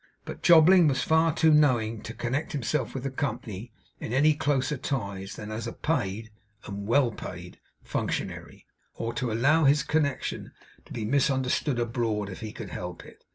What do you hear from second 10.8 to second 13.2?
to be misunderstood abroad, if he could help